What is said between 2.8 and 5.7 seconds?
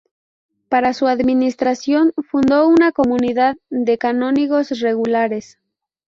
comunidad de canónigos regulares.